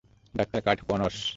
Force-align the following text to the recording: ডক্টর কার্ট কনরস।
ডক্টর 0.33 0.59
কার্ট 0.65 0.79
কনরস। 0.89 1.19